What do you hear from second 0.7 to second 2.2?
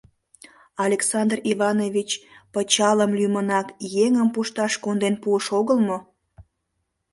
—Александр Иванович